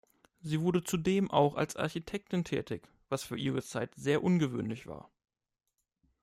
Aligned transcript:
Sie 0.41 0.59
wurde 0.61 0.83
zudem 0.83 1.29
auch 1.29 1.53
als 1.53 1.75
Architektin 1.75 2.43
tätig, 2.43 2.87
was 3.09 3.21
für 3.23 3.37
ihre 3.37 3.61
Zeit 3.61 3.93
sehr 3.93 4.23
ungewöhnlich 4.23 4.87
war. 4.87 5.11